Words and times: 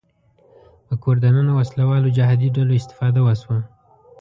په 0.85 0.93
کور 1.03 1.15
دننه 1.23 1.51
وسله 1.59 1.83
والو 1.89 2.13
جهادي 2.17 2.49
ډلو 2.55 2.73
استفاده 2.81 3.19
وشوه 3.23 3.59